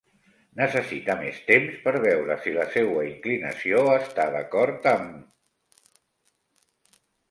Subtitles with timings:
[0.61, 5.97] Necessite més temps per veure si la seua inclinació està d'acord amb...